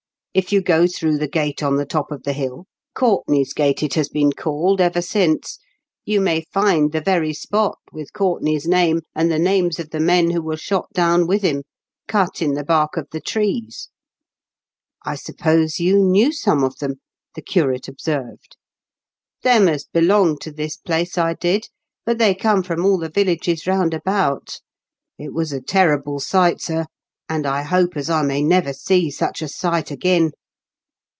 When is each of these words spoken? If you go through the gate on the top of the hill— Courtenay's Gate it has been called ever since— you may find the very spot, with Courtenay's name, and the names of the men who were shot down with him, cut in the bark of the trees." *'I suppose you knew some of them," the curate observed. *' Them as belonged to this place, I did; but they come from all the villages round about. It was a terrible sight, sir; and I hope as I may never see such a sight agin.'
If 0.33 0.53
you 0.53 0.61
go 0.61 0.87
through 0.87 1.17
the 1.17 1.27
gate 1.27 1.61
on 1.61 1.75
the 1.75 1.85
top 1.85 2.09
of 2.09 2.23
the 2.23 2.31
hill— 2.31 2.65
Courtenay's 2.95 3.51
Gate 3.53 3.83
it 3.83 3.95
has 3.95 4.07
been 4.07 4.31
called 4.31 4.79
ever 4.79 5.01
since— 5.01 5.59
you 6.05 6.21
may 6.21 6.45
find 6.53 6.93
the 6.93 7.01
very 7.01 7.33
spot, 7.33 7.77
with 7.91 8.13
Courtenay's 8.13 8.65
name, 8.65 9.01
and 9.13 9.29
the 9.29 9.37
names 9.37 9.77
of 9.77 9.89
the 9.89 9.99
men 9.99 10.29
who 10.29 10.41
were 10.41 10.55
shot 10.55 10.87
down 10.93 11.27
with 11.27 11.41
him, 11.41 11.63
cut 12.07 12.41
in 12.41 12.53
the 12.53 12.63
bark 12.63 12.95
of 12.95 13.09
the 13.11 13.19
trees." 13.19 13.89
*'I 15.05 15.15
suppose 15.15 15.81
you 15.81 15.97
knew 15.99 16.31
some 16.31 16.63
of 16.63 16.77
them," 16.77 17.01
the 17.35 17.41
curate 17.41 17.89
observed. 17.89 18.55
*' 19.01 19.41
Them 19.43 19.67
as 19.67 19.83
belonged 19.83 20.39
to 20.43 20.51
this 20.53 20.77
place, 20.77 21.17
I 21.17 21.33
did; 21.33 21.67
but 22.05 22.19
they 22.19 22.35
come 22.35 22.63
from 22.63 22.85
all 22.85 22.97
the 22.97 23.09
villages 23.09 23.67
round 23.67 23.93
about. 23.93 24.61
It 25.19 25.33
was 25.33 25.51
a 25.51 25.59
terrible 25.59 26.21
sight, 26.21 26.61
sir; 26.61 26.85
and 27.29 27.45
I 27.47 27.61
hope 27.61 27.95
as 27.95 28.09
I 28.09 28.23
may 28.23 28.43
never 28.43 28.73
see 28.73 29.09
such 29.09 29.41
a 29.41 29.47
sight 29.47 29.89
agin.' 29.89 30.33